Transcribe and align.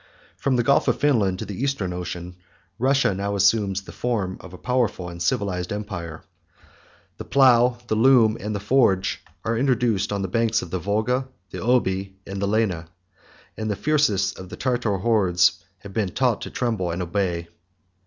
From 0.35 0.55
the 0.55 0.63
Gulf 0.63 0.87
of 0.87 0.99
Finland 0.99 1.37
to 1.37 1.45
the 1.45 1.61
Eastern 1.63 1.93
Ocean, 1.93 2.35
Russia 2.79 3.13
now 3.13 3.35
assumes 3.35 3.83
the 3.83 3.91
form 3.91 4.37
of 4.39 4.51
a 4.51 4.57
powerful 4.57 5.09
and 5.09 5.21
civilized 5.21 5.71
empire. 5.71 6.23
The 7.17 7.23
plough, 7.23 7.77
the 7.85 7.93
loom, 7.93 8.35
and 8.39 8.55
the 8.55 8.59
forge, 8.59 9.21
are 9.45 9.55
introduced 9.55 10.11
on 10.11 10.23
the 10.23 10.27
banks 10.27 10.63
of 10.63 10.71
the 10.71 10.79
Volga, 10.79 11.27
the 11.51 11.59
Oby, 11.59 12.15
and 12.25 12.41
the 12.41 12.47
Lena; 12.47 12.87
and 13.55 13.69
the 13.69 13.75
fiercest 13.75 14.39
of 14.39 14.49
the 14.49 14.57
Tartar 14.57 14.97
hordes 14.97 15.63
have 15.81 15.93
been 15.93 16.09
taught 16.09 16.41
to 16.41 16.49
tremble 16.49 16.89
and 16.89 17.03
obey. 17.03 17.47